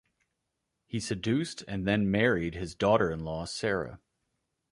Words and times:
He 0.87 0.99
seduced 0.99 1.63
and 1.67 1.87
then 1.87 2.09
married 2.09 2.55
his 2.55 2.73
daughter-in-law, 2.73 3.45
Sarah. 3.45 3.99